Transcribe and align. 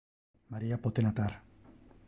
Maria 0.55 0.81
pote 0.85 1.05
natar. 1.09 1.31